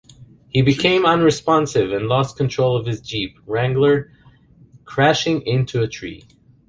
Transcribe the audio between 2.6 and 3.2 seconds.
of his